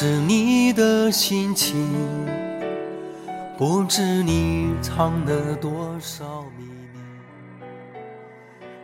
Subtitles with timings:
[0.00, 1.90] 知你的心情，
[3.58, 7.00] 不知你藏了多少秘密。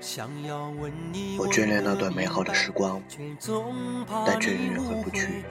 [0.01, 3.01] 想要问你，我眷恋那段美好的时光，
[4.27, 5.45] 但却永远回不去。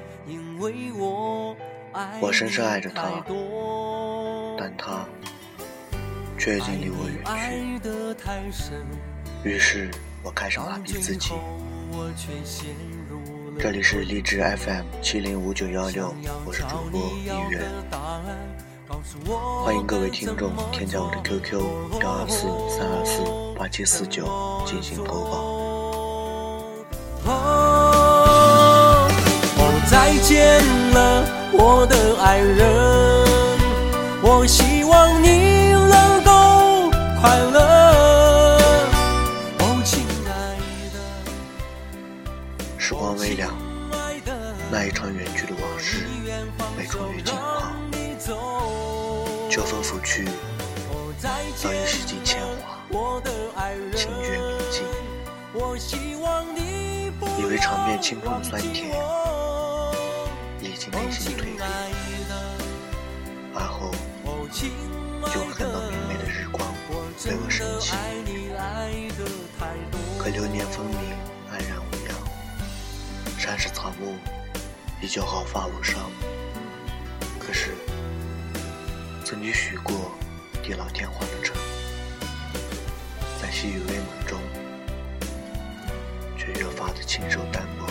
[2.20, 3.23] 我深深爱着他，
[4.57, 5.05] 但他
[6.38, 7.23] 却已经离我远
[9.41, 9.49] 去。
[9.49, 9.90] 于是
[10.23, 11.32] 我开始麻痹自己。
[13.59, 16.13] 这里是荔枝 FM 七零五九幺六，
[16.45, 17.62] 我是主播一月，
[19.63, 21.62] 欢迎各位听众添加我的 QQ
[22.02, 23.21] 幺二四三二四
[23.57, 24.27] 八七四九
[24.65, 25.37] 进行投稿。
[27.26, 29.07] 哦，
[29.90, 32.68] 再见了，我的爱人，
[34.21, 35.73] 我希望你
[55.76, 58.96] 以为尝遍青春的酸甜，
[60.60, 61.62] 历经内心的蜕变，
[63.55, 63.91] 而后
[65.31, 66.63] 就看到明媚的日光
[67.25, 67.96] 为我升起。
[70.19, 70.97] 可流年分明，
[71.50, 72.13] 安然无恙。
[73.40, 74.16] 山石草木
[75.02, 76.12] 依旧毫发无伤，
[77.40, 77.72] 可是
[79.25, 80.12] 曾经许过
[80.62, 81.58] 地老天荒的城，
[83.41, 84.22] 在细雨微蒙，
[86.75, 87.88] 发的清瘦淡漠。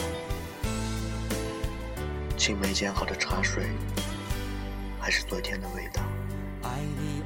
[2.37, 3.65] 青梅煎好的茶水，
[5.01, 6.03] 还是昨天的味道。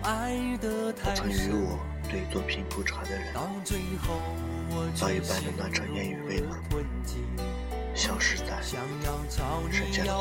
[0.02, 3.34] 我曾与我对坐平铺茶的人，
[4.94, 6.56] 早已伴着那场烟雨微蒙。
[7.94, 10.14] 消失在人间的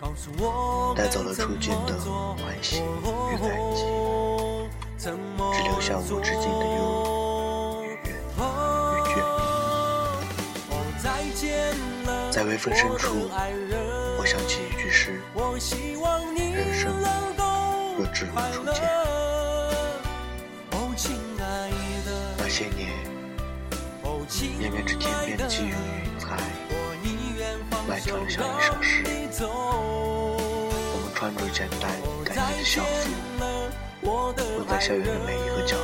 [0.00, 3.82] 荒芜，带走了初见的欢喜与感激，
[4.96, 7.09] 只留下无止境的忧
[12.30, 13.28] 在微风深处，
[14.18, 15.20] 我想起一句诗：
[16.54, 16.92] 人生
[17.98, 18.88] 若只如初见。
[22.38, 22.88] 那些年。
[24.58, 25.74] 绵绵至天边的积云云
[26.18, 26.36] 彩，
[27.88, 29.02] 漫长的像一首诗。
[29.42, 29.44] 我
[31.02, 31.90] 们穿着简单
[32.24, 32.80] 干净的校
[34.00, 35.76] 服，走在校园的每一个角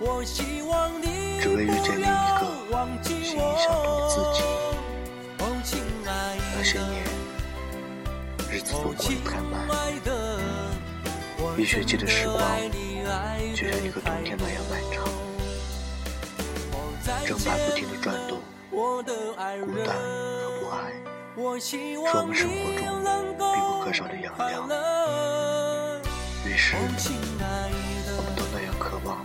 [0.00, 0.22] 落，
[1.40, 2.08] 只为遇见另一
[2.38, 2.42] 个
[3.02, 4.44] 心意相通的自己。
[6.64, 7.04] 这些年，
[8.50, 9.68] 日子走过得太慢，
[11.58, 12.40] 一学期的时光
[13.54, 15.04] 就像一个冬天那样漫长。
[17.26, 19.14] 正在不停的转动，孤单
[19.60, 19.66] 和
[20.56, 22.82] 不安，是我们生活中
[23.36, 24.66] 必不可少的养料。
[26.46, 26.80] 于是，我
[28.24, 29.22] 们都那样渴望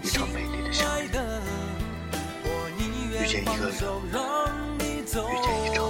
[0.00, 1.08] 一场美丽的相遇，
[3.10, 3.74] 遇见一个人，
[4.78, 5.02] 遇
[5.42, 5.82] 见一场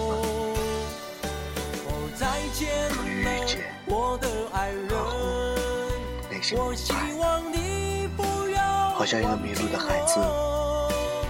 [2.19, 2.29] 梦。
[2.91, 3.61] 终于遇见，
[4.89, 5.07] 然后
[6.29, 6.93] 内心澎湃，
[8.95, 10.15] 好像一个迷路的孩子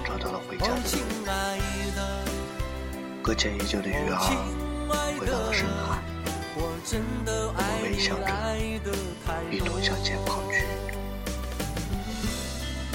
[0.06, 0.56] 找到了回。
[0.56, 2.00] 家的路，
[3.22, 4.16] 搁浅已久的鱼儿
[5.20, 6.00] 回到了深海，
[6.56, 6.80] 我们
[7.82, 8.28] 微笑着，
[9.50, 10.64] 一同向前跑去。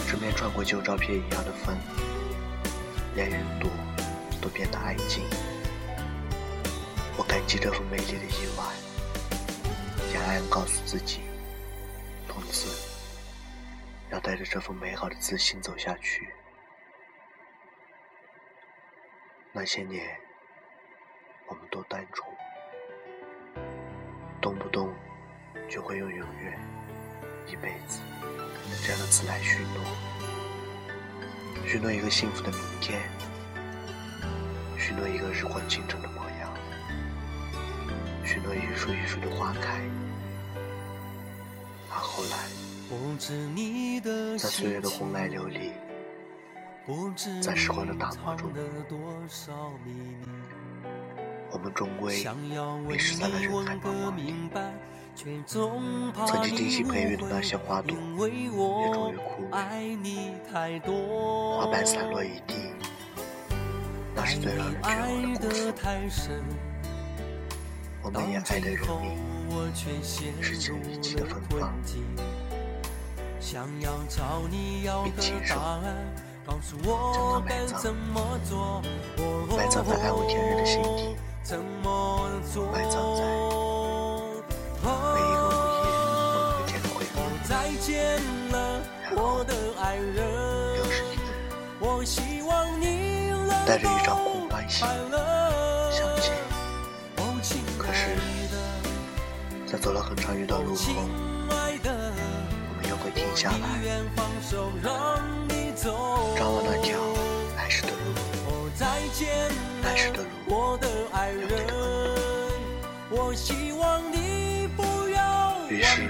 [0.08, 1.78] 身边穿过旧照片一样的风，
[3.16, 3.70] 连云朵
[4.42, 5.24] 都变得安静。
[7.34, 8.64] 感激这份美丽的意外，
[10.12, 11.22] 也暗暗告诉自己，
[12.28, 12.70] 从此
[14.12, 16.32] 要带着这份美好的自信走下去。
[19.52, 20.16] 那些年，
[21.48, 22.30] 我们多单纯，
[24.40, 24.94] 动不动
[25.68, 26.60] 就会用“永远
[27.50, 28.00] ”“一辈子”
[28.86, 29.84] 这样的词来许诺，
[31.66, 33.02] 许诺一个幸福的明天，
[34.78, 36.13] 许诺一个日光倾城的，
[38.24, 39.82] 许诺一树一树的花开。
[41.90, 42.38] 而后来，
[44.38, 45.72] 在岁月的红来流里。
[47.42, 48.52] 在时光的打磨中，
[51.50, 52.26] 我们终归
[52.86, 54.34] 迷失在了人海茫茫里。
[55.16, 57.96] 曾经精心培育的那些花朵，
[58.28, 58.40] 也
[58.92, 60.82] 终于枯萎，
[61.56, 62.74] 花瓣散落一地。
[64.16, 66.42] 那是最让人绝望的故事。
[68.04, 69.18] 我们也爱的人命，
[70.44, 71.74] 是情一起的芬芳，
[75.06, 75.56] 并亲手。
[76.46, 77.96] 将它埋葬，
[79.56, 81.16] 埋葬在爱我天人的心底。
[82.74, 83.24] 埋葬在
[84.84, 86.28] 每一个午夜梦
[86.60, 87.08] 回天的回忆。
[89.08, 89.24] 然后
[91.82, 92.44] 又是一个
[92.82, 92.84] 人，
[93.66, 94.84] 带着一张空欢喜
[99.84, 101.50] 走了很长一段路后，我
[102.80, 103.58] 们又会停下来，
[106.38, 106.98] 张望那条
[107.58, 107.98] 来时的路，
[109.84, 110.32] 来时的路
[113.12, 113.76] 有几个
[115.70, 116.08] 于是，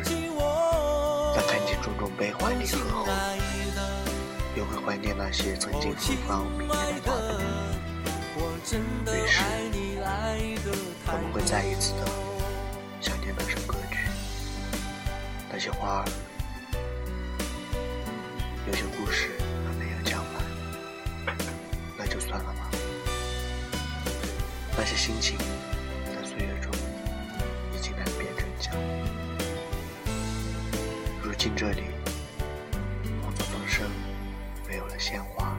[1.35, 3.07] 在看见种种悲欢离合后，
[4.55, 7.11] 又会怀念那些曾经芬芳明艳的
[8.35, 9.15] 花朵。
[9.15, 9.41] 于是，
[11.07, 12.01] 我们会再一次的
[15.63, 16.06] 些花儿，
[18.68, 19.30] 有些故事
[19.65, 20.44] 还没有讲完，
[21.98, 22.69] 那就算了吧。
[24.75, 26.69] 那些心情，在岁月中
[27.74, 28.74] 已经难辨真假。
[31.24, 31.83] 如今这里，
[33.25, 33.89] 我的风声
[34.68, 35.56] 没有了鲜花，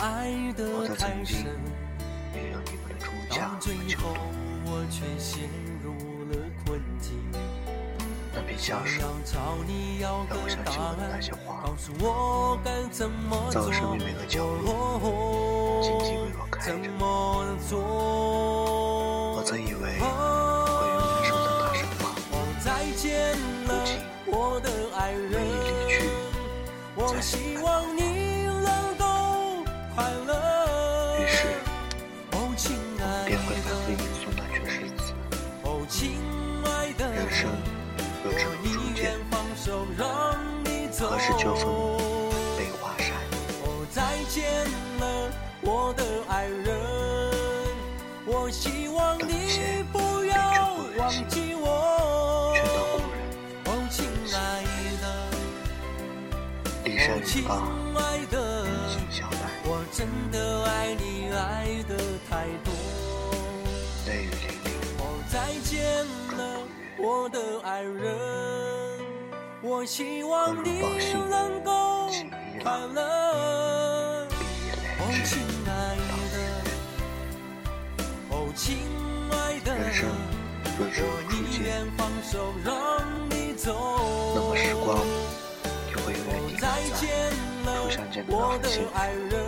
[0.00, 1.46] 我的曾经
[2.34, 5.69] 也有你们的初夏和秋冬。
[8.60, 9.00] 那片笑声，
[9.98, 11.64] 让我想起我的那些花，
[13.50, 16.76] 在我生命每个角落，静静为我开着。
[19.34, 20.04] 我曾以为会
[20.92, 22.70] 永远守在那身旁，如
[23.00, 23.08] 今
[25.16, 25.92] 人已离去，
[26.96, 27.72] 再也看不到
[45.92, 46.06] 等
[49.28, 49.98] 一些变成故
[50.90, 51.24] 人心，
[52.54, 53.18] 却道故人
[53.90, 53.98] 心
[56.84, 57.50] 离山远罢，
[58.88, 59.34] 今宵来。
[64.06, 65.08] 泪雨霖铃，终
[66.96, 67.02] 不语。
[67.02, 67.98] 何如
[69.68, 70.82] 报信，情意老，毕业
[71.30, 71.34] 来
[75.20, 75.49] 至，到
[78.50, 80.08] 人生
[80.76, 82.02] 若只如初见，那
[84.42, 84.86] 么时光
[85.92, 86.98] 就会永远停留在初
[87.90, 88.98] 相见的那份幸福和感
[89.30, 89.38] 动。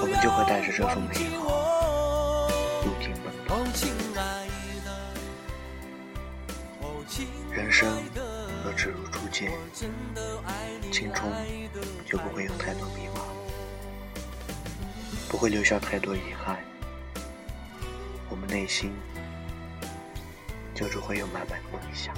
[0.00, 1.46] 我们就会带着这份美好，
[2.82, 3.48] 不停奔跑。
[7.52, 7.88] 人生
[8.64, 9.52] 若只如初见，
[10.92, 11.30] 青春
[12.06, 13.18] 就不会有太多迷茫，
[15.28, 16.58] 不会留下太多遗憾。
[18.30, 18.92] 我们内心
[20.74, 22.14] 就只会有满满的梦想。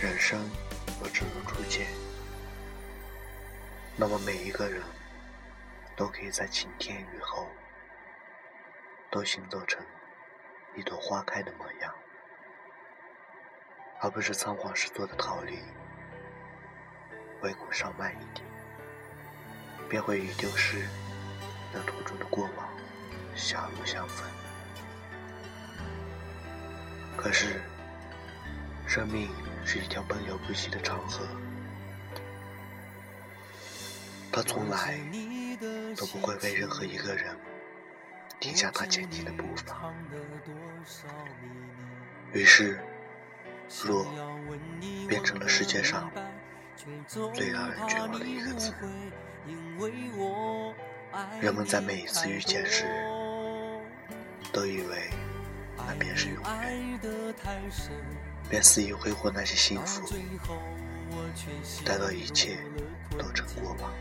[0.00, 0.38] 人生
[1.00, 1.86] 若只如初见，
[3.96, 4.82] 那么每一个人
[5.96, 7.46] 都可以在晴天雨后，
[9.10, 9.84] 都行走成
[10.74, 11.94] 一朵花开的模样。
[14.00, 15.58] 而不是仓皇失措的逃离，
[17.40, 18.46] 回顾稍慢一点，
[19.90, 20.86] 便会与丢失
[21.72, 22.66] 那途中的过往
[23.34, 24.26] 狭路相逢。
[27.16, 27.60] 可是，
[28.86, 29.28] 生命
[29.64, 31.26] 是一条奔流不息的长河，
[34.32, 34.98] 它从来
[35.96, 37.36] 都不会为任何一个人
[38.38, 39.92] 停下它前进的步伐。
[42.32, 42.80] 于是。
[43.84, 44.04] 若
[45.08, 46.10] 变成了世界上
[47.06, 48.74] 最让人绝望的一个字，
[51.40, 52.84] 人们在每一次遇见时，
[54.52, 55.10] 都以为
[55.76, 57.00] 那便是永远，
[58.48, 60.06] 便肆意挥霍那些幸福，
[61.84, 62.58] 待到一切
[63.18, 63.92] 都成过往，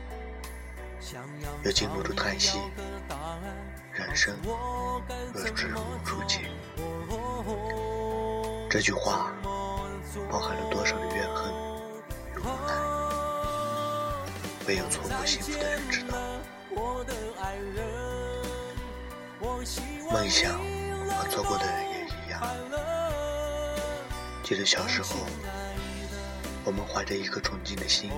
[1.64, 2.60] 又禁不住叹息：
[3.94, 5.02] 人生若
[5.56, 6.50] 只如初见。
[8.70, 9.32] 这句话。
[10.28, 11.54] 包含了多少的怨恨
[14.70, 16.16] 没有错过幸福的人知道。
[20.12, 20.60] 梦想
[21.10, 22.40] 和错过的人也一样。
[24.44, 25.26] 记得小时候，
[26.64, 28.12] 我们怀着一颗纯净的心，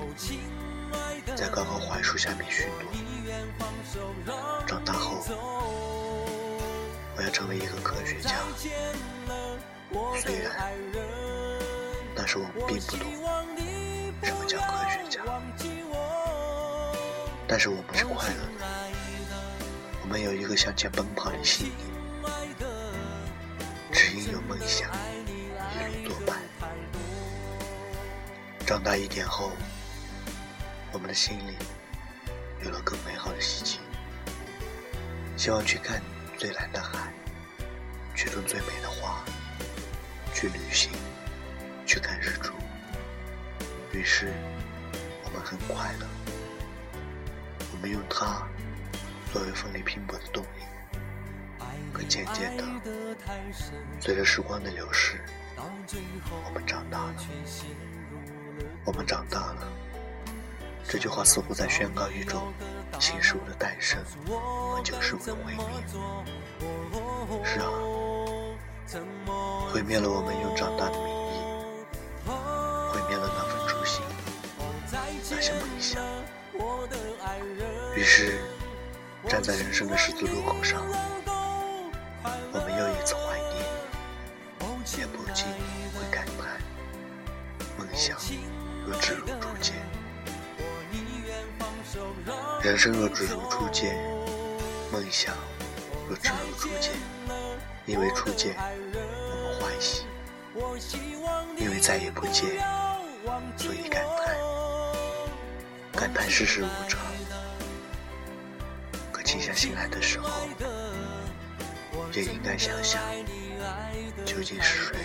[1.34, 2.66] 在高高槐树下面许
[4.26, 4.34] 诺：
[4.66, 5.24] 长大后，
[7.16, 8.32] 我要成为一个科学家。
[10.20, 10.70] 虽然。
[12.14, 13.08] 那时我们并不懂
[17.52, 18.66] 但是我们是快乐的，
[20.00, 21.70] 我们有一个向前奔跑的心，
[23.92, 24.90] 只因有梦想
[25.76, 26.40] 一路作伴。
[28.66, 29.52] 长大一点后，
[30.92, 31.54] 我们的心里
[32.64, 33.80] 有了更美好的希冀，
[35.36, 36.00] 希望去看
[36.38, 37.12] 最蓝的海，
[38.14, 39.22] 去种最美的花，
[40.32, 40.90] 去旅行，
[41.84, 42.54] 去看日出。
[43.92, 44.32] 于是，
[45.22, 46.21] 我们很快乐。
[47.82, 48.46] 我们用它
[49.32, 50.48] 作为奋力拼搏的动力。
[51.92, 52.62] 可渐渐的，
[53.98, 55.20] 随着时光的流逝，
[55.56, 57.14] 我们长大了。
[58.84, 59.66] 我们长大了。
[60.88, 62.52] 这句话似乎在宣告一种
[63.00, 63.98] 新事物的诞生
[64.28, 65.66] 和旧事物的毁灭。
[67.44, 67.66] 是啊，
[69.72, 72.30] 毁灭了我们用长大的名义，
[72.92, 74.04] 毁灭了那份初心，
[75.32, 76.00] 那些梦想。
[77.94, 78.38] 于是，
[79.28, 80.82] 站在人生的十字路口上，
[82.52, 83.64] 我们又一次怀念，
[84.98, 85.46] 也不禁
[85.94, 86.60] 会感叹：
[87.78, 88.18] 梦想
[88.86, 89.76] 若只如初见，
[92.62, 93.96] 人生若只如初见，
[94.90, 95.34] 梦想
[96.08, 96.92] 若只如初见。
[97.86, 100.04] 因为初见，我们欢喜；
[101.56, 102.62] 因为再也不见，
[103.56, 104.51] 所以感叹。
[105.92, 107.00] 感叹世事无常。
[109.12, 110.28] 可静下心来的时候，
[112.12, 113.00] 也应该想想，
[114.24, 114.96] 究竟是谁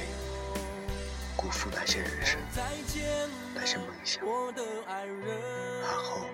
[1.36, 2.40] 辜负那些人生、
[3.54, 4.24] 那些梦想，
[5.82, 6.26] 然后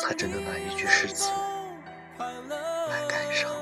[0.00, 1.28] 才真的拿一句诗词
[2.18, 3.52] 来感伤。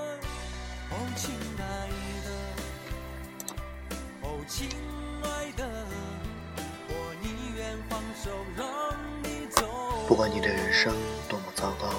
[10.16, 10.94] 不管你的人生
[11.28, 11.90] 多么糟糕。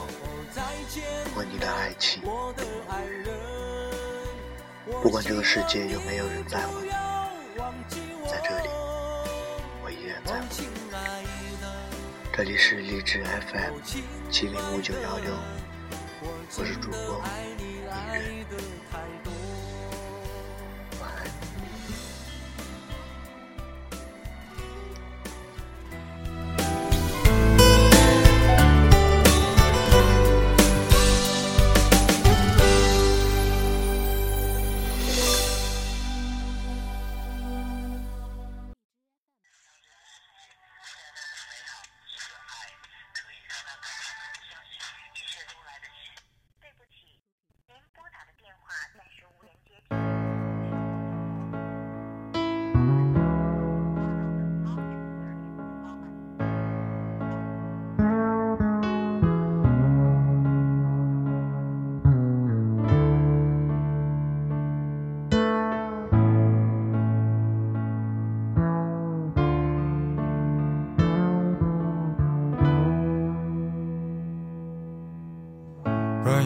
[1.25, 2.23] 不管你的爱情，
[5.03, 6.89] 不管这个世界有没有人在乎你，
[8.27, 8.69] 在这里，
[9.83, 10.47] 我依然在乎。
[12.35, 13.75] 这里是励志 FM
[14.31, 15.31] 七零五九幺六，
[16.57, 17.21] 我是主播
[17.59, 18.76] 音乐。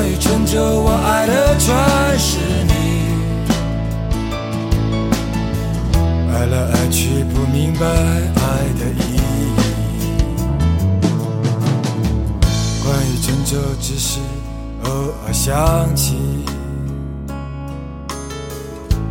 [0.00, 1.76] 关于郑州，我爱的全
[2.18, 2.72] 是你，
[6.32, 9.20] 爱来爱去不明白爱的意义。
[12.82, 14.20] 关于郑州，只是
[14.84, 14.90] 偶
[15.26, 16.16] 尔想起，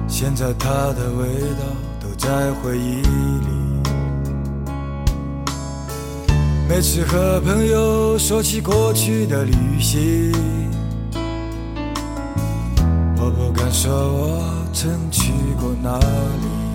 [0.07, 1.67] 现在它的味道
[1.99, 3.47] 都在回忆里。
[6.67, 10.33] 每次和朋友说起过去的旅行。
[13.71, 16.69] 说我曾去过哪里？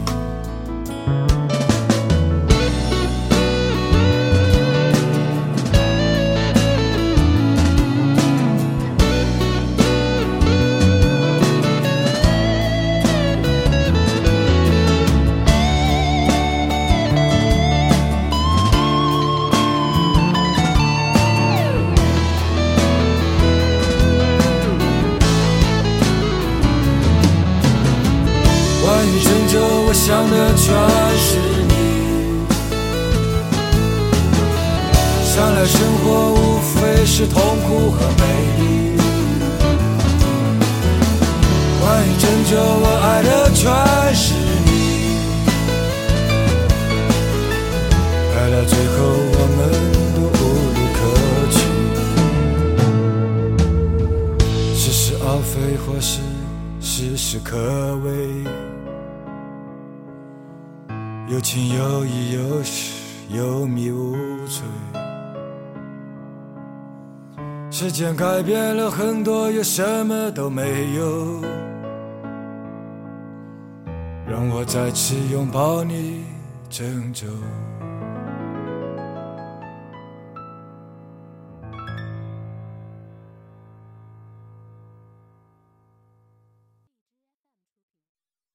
[29.94, 30.66] 想的全
[31.16, 31.74] 是你。
[35.24, 38.22] 想来生活无非是痛苦和美
[38.58, 38.62] 丽。
[41.80, 43.62] 关于拯救我爱的全
[44.14, 44.34] 是
[44.66, 44.68] 你。
[48.36, 48.94] 爱到最后
[49.32, 49.58] 我们
[50.14, 50.42] 都无
[50.74, 50.98] 路可
[51.50, 51.56] 去，
[54.76, 55.52] 似是而非
[55.86, 56.20] 或是
[56.80, 57.56] 事事可
[58.04, 58.08] 为。
[61.26, 62.93] 有情有义有时
[63.31, 64.14] 有迷无
[64.47, 64.62] 醉，
[67.71, 71.40] 时间改变了很多，又什么都没有。
[74.28, 76.25] 让我再次拥抱你，
[76.69, 77.26] 郑州。